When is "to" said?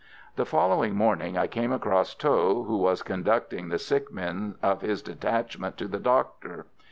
5.77-5.87